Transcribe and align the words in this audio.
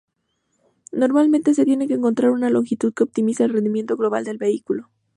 Normalmente 0.91 1.53
se 1.53 1.63
tiene 1.63 1.87
que 1.87 1.93
encontrar 1.93 2.31
una 2.31 2.49
longitud 2.49 2.91
que 2.91 3.03
optimiza 3.03 3.43
el 3.45 3.53
rendimiento 3.53 3.97
global 3.97 4.23
del 4.23 4.39
vehículo. 4.39 4.89